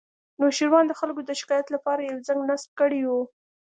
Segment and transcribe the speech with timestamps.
[0.41, 3.11] نوشیروان د خلکو د شکایت لپاره یو زنګ نصب کړی و